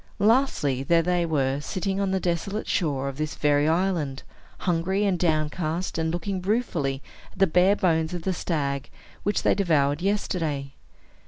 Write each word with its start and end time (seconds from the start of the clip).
Lastly, 0.17 0.81
there 0.81 1.03
they 1.03 1.27
were, 1.27 1.59
sitting 1.59 1.99
on 1.99 2.09
the 2.09 2.19
desolate 2.19 2.67
shore 2.67 3.07
of 3.07 3.17
this 3.19 3.35
very 3.35 3.67
island, 3.67 4.23
hungry 4.61 5.05
and 5.05 5.19
downcast, 5.19 5.99
and 5.99 6.11
looking 6.11 6.41
ruefully 6.41 7.03
at 7.33 7.37
the 7.37 7.45
bare 7.45 7.75
bones 7.75 8.11
of 8.11 8.23
the 8.23 8.33
stag 8.33 8.89
which 9.21 9.43
they 9.43 9.53
devoured 9.53 10.01
yesterday. 10.01 10.73